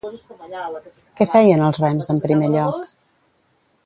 Què 1.19 1.27
feien 1.33 1.61
els 1.67 1.79
rems 1.83 2.09
en 2.15 2.21
primer 2.25 2.49
lloc? 2.57 2.91